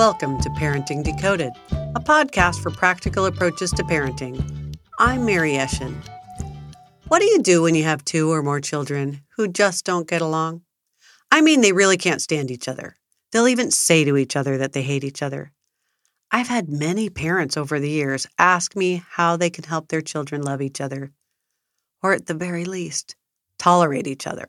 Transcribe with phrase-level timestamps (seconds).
[0.00, 4.74] Welcome to Parenting Decoded, a podcast for practical approaches to parenting.
[4.98, 5.94] I'm Mary Eschen.
[7.08, 10.22] What do you do when you have two or more children who just don't get
[10.22, 10.62] along?
[11.30, 12.96] I mean, they really can't stand each other.
[13.30, 15.52] They'll even say to each other that they hate each other.
[16.30, 20.40] I've had many parents over the years ask me how they can help their children
[20.40, 21.12] love each other,
[22.02, 23.16] or at the very least,
[23.58, 24.48] tolerate each other.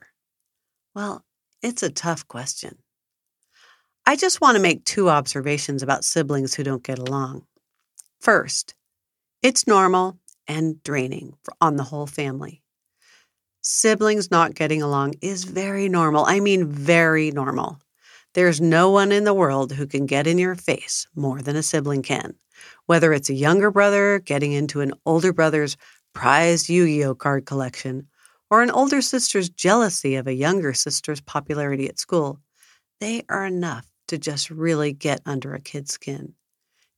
[0.94, 1.26] Well,
[1.60, 2.78] it's a tough question.
[4.04, 7.46] I just want to make two observations about siblings who don't get along.
[8.20, 8.74] First,
[9.42, 12.62] it's normal and draining on the whole family.
[13.60, 16.24] Siblings not getting along is very normal.
[16.26, 17.78] I mean, very normal.
[18.34, 21.62] There's no one in the world who can get in your face more than a
[21.62, 22.34] sibling can.
[22.86, 25.76] Whether it's a younger brother getting into an older brother's
[26.12, 28.08] prized Yu Gi Oh card collection,
[28.50, 32.40] or an older sister's jealousy of a younger sister's popularity at school,
[33.00, 36.34] they are enough to just really get under a kid's skin.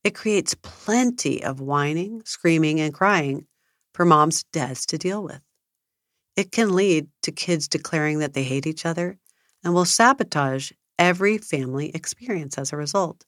[0.03, 3.47] It creates plenty of whining, screaming, and crying
[3.93, 5.41] for moms and dads to deal with.
[6.37, 9.17] It can lead to kids declaring that they hate each other
[9.63, 13.25] and will sabotage every family experience as a result.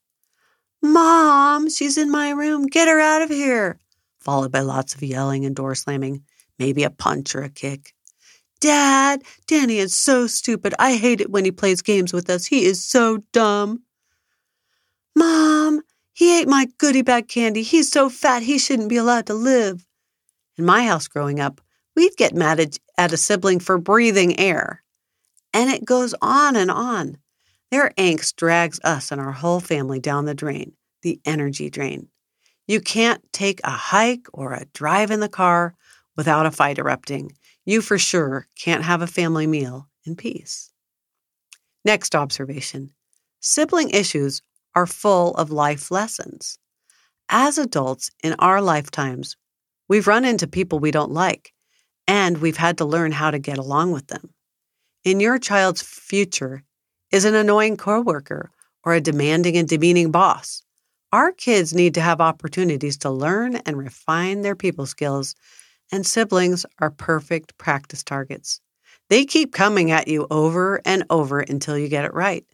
[0.83, 2.67] Mom, she's in my room.
[2.67, 3.79] Get her out of here.
[4.19, 6.25] Followed by lots of yelling and door slamming,
[6.59, 7.95] maybe a punch or a kick.
[8.60, 10.74] Dad, Danny is so stupid.
[10.78, 12.46] I hate it when he plays games with us.
[12.46, 13.82] He is so dumb.
[15.14, 17.62] Mom, he ate my goodie bag candy.
[17.62, 19.86] He's so fat he shouldn't be allowed to live.
[20.56, 21.60] In my house growing up,
[21.94, 24.82] we'd get mad at a sibling for breathing air.
[25.52, 27.18] And it goes on and on.
[27.70, 32.08] Their angst drags us and our whole family down the drain, the energy drain.
[32.66, 35.74] You can't take a hike or a drive in the car
[36.16, 37.32] without a fight erupting
[37.67, 40.72] you for sure can't have a family meal in peace.
[41.84, 42.92] Next observation
[43.41, 44.41] sibling issues
[44.75, 46.58] are full of life lessons.
[47.28, 49.36] As adults in our lifetimes,
[49.89, 51.52] we've run into people we don't like,
[52.08, 54.30] and we've had to learn how to get along with them.
[55.05, 56.64] In your child's future
[57.13, 58.51] is an annoying coworker
[58.85, 60.63] or a demanding and demeaning boss.
[61.13, 65.35] Our kids need to have opportunities to learn and refine their people skills
[65.92, 68.61] and siblings are perfect practice targets.
[69.08, 72.45] They keep coming at you over and over until you get it right.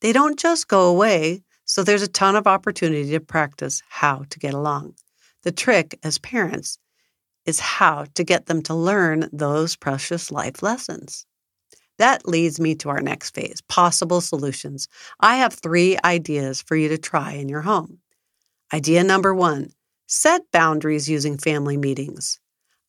[0.00, 4.38] They don't just go away, so there's a ton of opportunity to practice how to
[4.38, 4.94] get along.
[5.42, 6.78] The trick as parents
[7.46, 11.26] is how to get them to learn those precious life lessons.
[11.98, 14.88] That leads me to our next phase possible solutions.
[15.20, 17.98] I have three ideas for you to try in your home.
[18.72, 19.70] Idea number one
[20.06, 22.40] set boundaries using family meetings.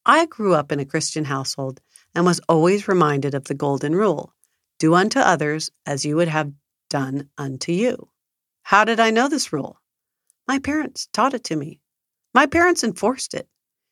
[0.05, 1.79] I grew up in a Christian household
[2.15, 4.33] and was always reminded of the golden rule
[4.79, 6.51] do unto others as you would have
[6.89, 8.09] done unto you.
[8.63, 9.79] How did I know this rule?
[10.47, 11.79] My parents taught it to me.
[12.33, 13.47] My parents enforced it.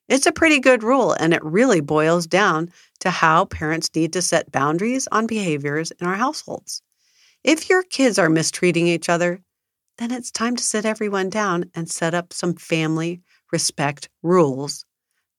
[0.07, 2.71] It's a pretty good rule, and it really boils down
[3.01, 6.81] to how parents need to set boundaries on behaviors in our households.
[7.43, 9.43] If your kids are mistreating each other,
[9.99, 13.21] then it's time to sit everyone down and set up some family
[13.51, 14.85] respect rules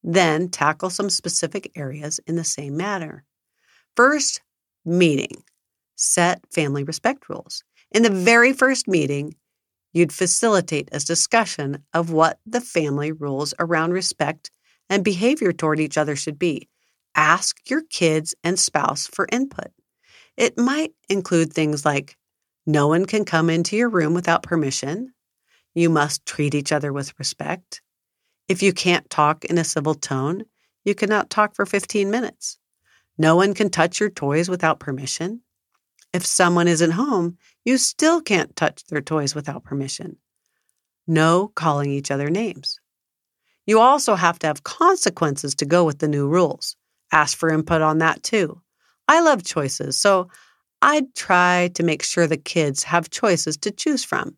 [0.02, 3.24] then tackle some specific areas in the same manner.
[3.96, 4.40] First,
[4.84, 5.42] meeting.
[5.96, 7.62] Set family respect rules.
[7.92, 9.34] In the very first meeting,
[9.92, 14.50] you'd facilitate a discussion of what the family rules around respect
[14.88, 16.68] and behavior toward each other should be.
[17.14, 19.68] Ask your kids and spouse for input.
[20.36, 22.16] It might include things like
[22.66, 25.12] no one can come into your room without permission.
[25.74, 27.82] You must treat each other with respect.
[28.50, 30.42] If you can't talk in a civil tone,
[30.84, 32.58] you cannot talk for 15 minutes.
[33.16, 35.42] No one can touch your toys without permission.
[36.12, 40.16] If someone isn't home, you still can't touch their toys without permission.
[41.06, 42.80] No calling each other names.
[43.66, 46.74] You also have to have consequences to go with the new rules.
[47.12, 48.60] Ask for input on that too.
[49.06, 50.28] I love choices, so
[50.82, 54.36] I'd try to make sure the kids have choices to choose from.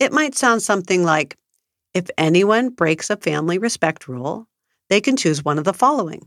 [0.00, 1.36] It might sound something like,
[1.98, 4.46] if anyone breaks a family respect rule,
[4.88, 6.22] they can choose one of the following.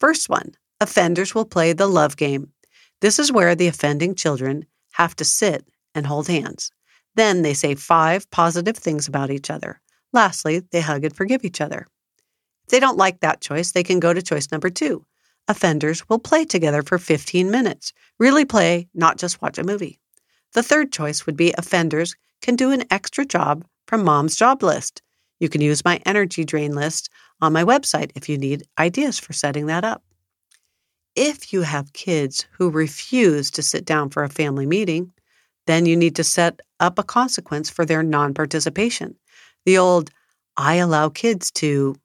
[0.00, 2.50] First one offenders will play the love game.
[3.00, 6.72] This is where the offending children have to sit and hold hands.
[7.14, 9.80] Then they say five positive things about each other.
[10.12, 11.86] Lastly, they hug and forgive each other.
[12.64, 15.06] If they don't like that choice, they can go to choice number two.
[15.46, 17.92] Offenders will play together for 15 minutes.
[18.18, 20.00] Really play, not just watch a movie.
[20.52, 25.02] The third choice would be offenders can do an extra job from Mom's Job List.
[25.40, 27.10] You can use my energy drain list
[27.40, 30.02] on my website if you need ideas for setting that up.
[31.16, 35.12] If you have kids who refuse to sit down for a family meeting,
[35.66, 39.16] Then you need to set up a consequence for their non participation.
[39.64, 40.10] The old,
[40.56, 41.96] I allow kids to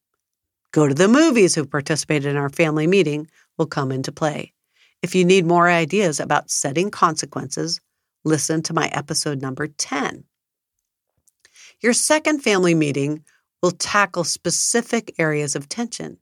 [0.72, 3.28] go to the movies who participated in our family meeting
[3.58, 4.54] will come into play.
[5.02, 7.82] If you need more ideas about setting consequences,
[8.24, 10.24] listen to my episode number 10.
[11.82, 13.24] Your second family meeting
[13.62, 16.18] will tackle specific areas of tension.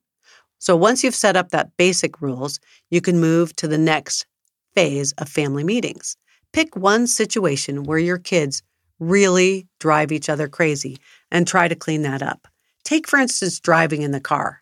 [0.59, 2.59] So once you've set up that basic rules,
[2.89, 4.25] you can move to the next
[4.73, 6.17] phase of family meetings.
[6.53, 8.63] Pick one situation where your kids
[8.99, 10.97] really drive each other crazy
[11.31, 12.47] and try to clean that up.
[12.83, 14.61] Take, for instance, driving in the car.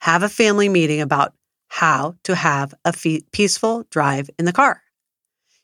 [0.00, 1.34] Have a family meeting about
[1.68, 2.94] how to have a
[3.32, 4.82] peaceful drive in the car.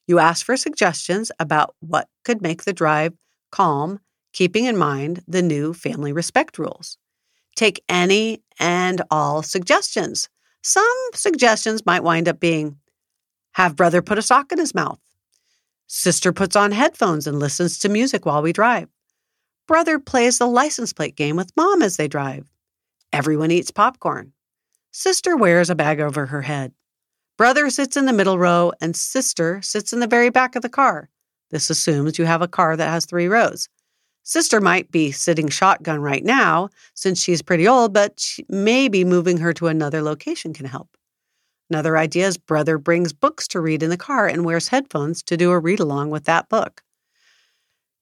[0.07, 3.15] You ask for suggestions about what could make the drive
[3.51, 4.01] calm,
[4.33, 6.99] keeping in mind the new family respect rules.
[7.57, 10.29] Take any and all suggestions.
[10.63, 12.79] Some suggestions might wind up being
[13.55, 14.99] have brother put a sock in his mouth.
[15.87, 18.89] Sister puts on headphones and listens to music while we drive.
[19.69, 22.51] Brother plays the license plate game with mom as they drive.
[23.13, 24.33] Everyone eats popcorn.
[24.91, 26.73] Sister wears a bag over her head.
[27.37, 30.69] Brother sits in the middle row and sister sits in the very back of the
[30.69, 31.11] car.
[31.51, 33.69] This assumes you have a car that has three rows.
[34.25, 39.53] Sister might be sitting shotgun right now since she's pretty old, but maybe moving her
[39.55, 40.97] to another location can help.
[41.69, 45.37] Another idea is brother brings books to read in the car and wears headphones to
[45.37, 46.83] do a read along with that book.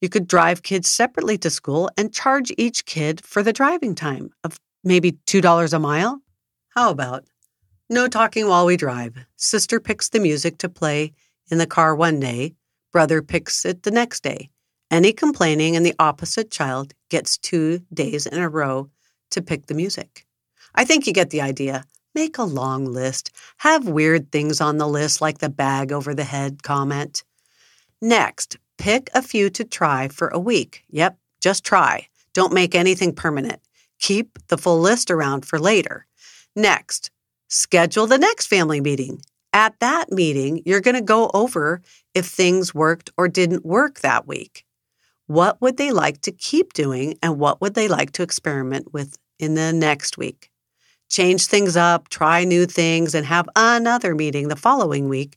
[0.00, 4.30] You could drive kids separately to school and charge each kid for the driving time
[4.44, 6.20] of maybe $2 a mile.
[6.70, 7.24] How about
[7.88, 9.16] no talking while we drive?
[9.36, 11.12] Sister picks the music to play
[11.50, 12.54] in the car one day,
[12.92, 14.50] brother picks it the next day.
[14.90, 18.90] Any complaining and the opposite child gets two days in a row
[19.30, 20.26] to pick the music.
[20.74, 21.84] I think you get the idea.
[22.12, 23.30] Make a long list.
[23.58, 27.22] Have weird things on the list like the bag over the head comment.
[28.02, 30.82] Next, pick a few to try for a week.
[30.90, 32.08] Yep, just try.
[32.32, 33.60] Don't make anything permanent.
[34.00, 36.06] Keep the full list around for later.
[36.56, 37.12] Next,
[37.48, 39.20] schedule the next family meeting.
[39.52, 41.80] At that meeting, you're going to go over
[42.14, 44.64] if things worked or didn't work that week.
[45.30, 49.16] What would they like to keep doing and what would they like to experiment with
[49.38, 50.50] in the next week?
[51.08, 55.36] Change things up, try new things, and have another meeting the following week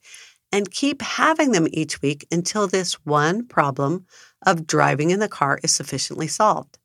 [0.52, 4.08] and keep having them each week until this one problem
[4.44, 6.80] of driving in the car is sufficiently solved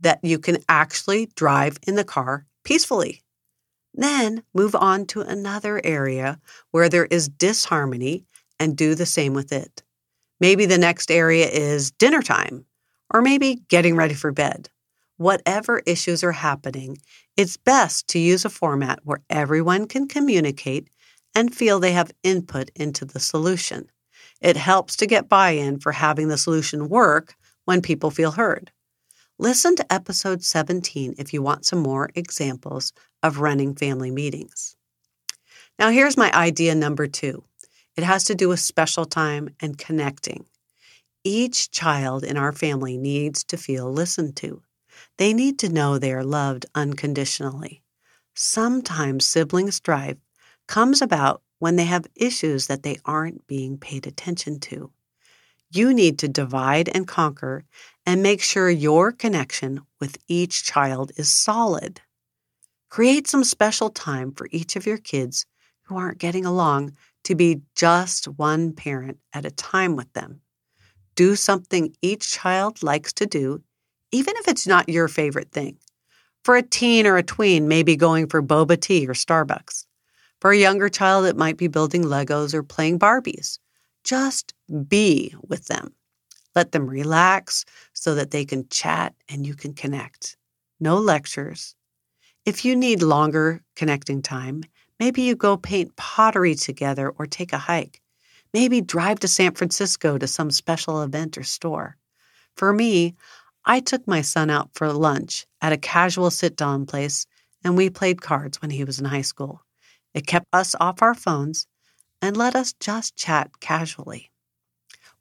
[0.00, 3.22] that you can actually drive in the car peacefully.
[3.92, 6.40] Then move on to another area
[6.70, 8.24] where there is disharmony
[8.58, 9.82] and do the same with it.
[10.40, 12.64] Maybe the next area is dinner time,
[13.12, 14.70] or maybe getting ready for bed.
[15.18, 16.96] Whatever issues are happening,
[17.36, 20.88] it's best to use a format where everyone can communicate
[21.34, 23.90] and feel they have input into the solution.
[24.40, 27.34] It helps to get buy in for having the solution work
[27.66, 28.72] when people feel heard.
[29.38, 32.92] Listen to episode 17 if you want some more examples
[33.22, 34.76] of running family meetings.
[35.78, 37.44] Now, here's my idea number two
[38.00, 40.46] it has to do with special time and connecting.
[41.22, 44.62] Each child in our family needs to feel listened to.
[45.18, 47.82] They need to know they are loved unconditionally.
[48.34, 50.16] Sometimes sibling strife
[50.66, 54.90] comes about when they have issues that they aren't being paid attention to.
[55.70, 57.64] You need to divide and conquer
[58.06, 62.00] and make sure your connection with each child is solid.
[62.88, 65.44] Create some special time for each of your kids
[65.82, 70.40] who aren't getting along to be just one parent at a time with them.
[71.14, 73.62] Do something each child likes to do,
[74.12, 75.78] even if it's not your favorite thing.
[76.44, 79.84] For a teen or a tween, maybe going for boba tea or Starbucks.
[80.40, 83.58] For a younger child, it might be building Legos or playing Barbies.
[84.04, 84.54] Just
[84.88, 85.94] be with them.
[86.54, 90.36] Let them relax so that they can chat and you can connect.
[90.80, 91.74] No lectures.
[92.46, 94.62] If you need longer connecting time,
[95.00, 98.02] Maybe you go paint pottery together or take a hike.
[98.52, 101.96] Maybe drive to San Francisco to some special event or store.
[102.54, 103.14] For me,
[103.64, 107.26] I took my son out for lunch at a casual sit down place
[107.64, 109.62] and we played cards when he was in high school.
[110.12, 111.66] It kept us off our phones
[112.20, 114.30] and let us just chat casually.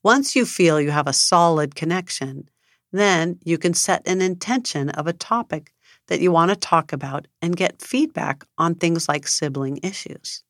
[0.03, 2.49] Once you feel you have a solid connection,
[2.91, 5.71] then you can set an intention of a topic
[6.09, 10.43] that you want to talk about and get feedback on things like sibling issues.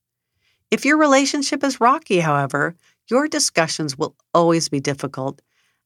[0.72, 2.76] If your relationship is rocky, however,
[3.10, 5.42] your discussions will always be difficult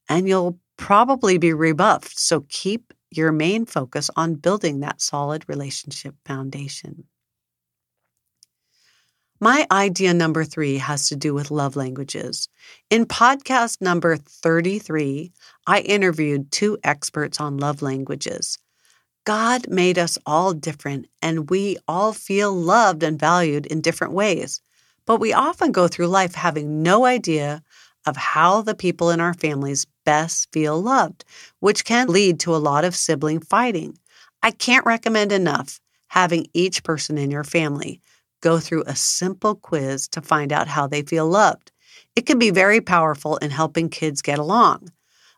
[0.07, 2.19] and you'll probably be rebuffed.
[2.19, 7.05] So keep your main focus on building that solid relationship foundation.
[9.39, 12.47] My idea number three has to do with love languages.
[12.89, 15.33] In podcast number 33,
[15.67, 18.57] I interviewed two experts on love languages.
[19.25, 24.61] God made us all different, and we all feel loved and valued in different ways.
[25.05, 27.63] But we often go through life having no idea
[28.05, 31.23] of how the people in our families best feel loved,
[31.59, 33.97] which can lead to a lot of sibling fighting.
[34.41, 38.01] I can't recommend enough having each person in your family
[38.41, 41.71] go through a simple quiz to find out how they feel loved.
[42.15, 44.89] It can be very powerful in helping kids get along.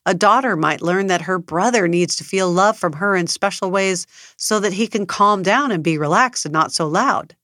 [0.08, 3.72] A daughter might learn that her brother needs to feel love from her in special
[3.72, 4.06] ways
[4.38, 7.36] so that he can calm down and be relaxed and not so loud.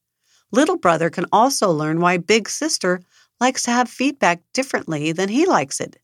[0.51, 3.01] Little brother can also learn why big sister
[3.39, 5.97] likes to have feedback differently than he likes it.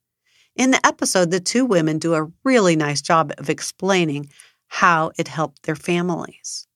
[0.56, 4.30] In the episode, the two women do a really nice job of explaining
[4.68, 6.68] how it helped their families.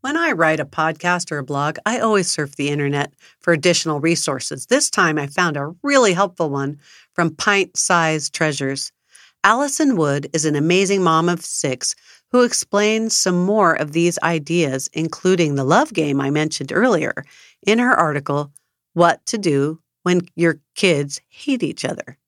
[0.00, 4.00] When I write a podcast or a blog, I always surf the internet for additional
[4.00, 4.66] resources.
[4.66, 6.78] This time I found a really helpful one
[7.14, 8.92] from Pint Size Treasures.
[9.44, 11.94] Allison Wood is an amazing mom of six
[12.32, 17.24] who explains some more of these ideas, including the love game I mentioned earlier,
[17.64, 18.52] in her article,
[18.94, 22.18] What to Do When Your Kids Hate Each Other.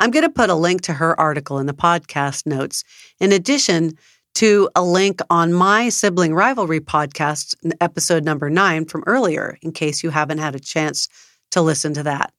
[0.00, 2.82] I'm going to put a link to her article in the podcast notes,
[3.20, 3.96] in addition
[4.34, 10.02] to a link on my sibling rivalry podcast, episode number nine from earlier, in case
[10.02, 11.08] you haven't had a chance
[11.52, 12.32] to listen to that.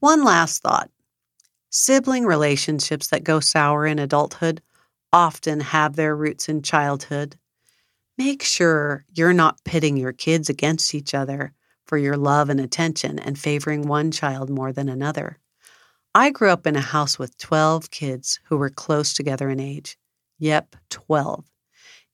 [0.00, 0.90] One last thought
[1.74, 4.62] sibling relationships that go sour in adulthood
[5.12, 7.36] often have their roots in childhood.
[8.16, 11.52] Make sure you're not pitting your kids against each other
[11.84, 15.38] for your love and attention and favoring one child more than another.
[16.14, 19.98] I grew up in a house with 12 kids who were close together in age.
[20.38, 21.44] Yep, 12.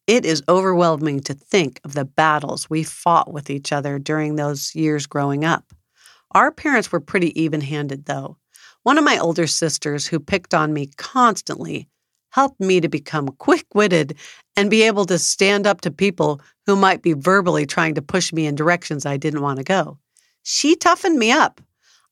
[0.06, 4.74] It is overwhelming to think of the battles we fought with each other during those
[4.74, 5.74] years growing up.
[6.30, 8.38] Our parents were pretty even handed, though.
[8.90, 11.88] One of my older sisters, who picked on me constantly,
[12.30, 14.16] helped me to become quick witted
[14.56, 18.32] and be able to stand up to people who might be verbally trying to push
[18.32, 20.00] me in directions I didn't want to go.
[20.42, 21.60] She toughened me up.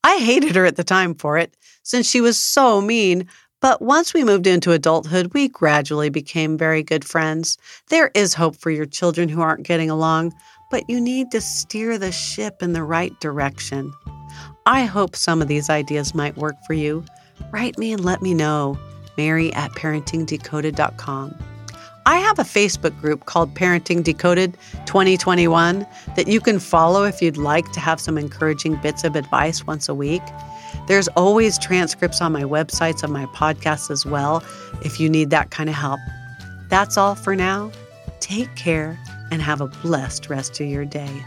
[0.05, 3.27] I hated her at the time for it, since she was so mean,
[3.61, 7.59] but once we moved into adulthood, we gradually became very good friends.
[7.89, 10.33] There is hope for your children who aren't getting along,
[10.71, 13.93] but you need to steer the ship in the right direction.
[14.69, 17.03] I hope some of these ideas might work for you.
[17.51, 18.79] Write me and let me know.
[19.17, 21.35] Mary at parentingdecoded.com.
[22.05, 27.39] I have a Facebook group called Parenting Decoded 2021 that you can follow if you'd
[27.39, 30.23] like to have some encouraging bits of advice once a week.
[30.87, 34.45] There's always transcripts on my websites, on my podcasts as well,
[34.85, 36.01] if you need that kind of help.
[36.69, 37.73] That's all for now.
[38.21, 38.99] Take care
[39.31, 41.25] and have a blessed rest of your day.